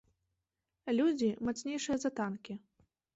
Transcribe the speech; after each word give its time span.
Людзі, 0.99 1.29
мацнейшыя 1.47 1.97
за 2.05 2.11
танкі. 2.21 2.57